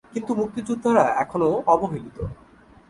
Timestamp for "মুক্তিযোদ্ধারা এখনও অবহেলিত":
0.35-2.17